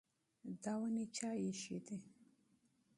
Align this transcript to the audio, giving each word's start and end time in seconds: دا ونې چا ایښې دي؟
دا 0.63 0.73
ونې 0.81 1.05
چا 1.15 1.29
ایښې 1.43 1.77
دي؟ 1.85 1.99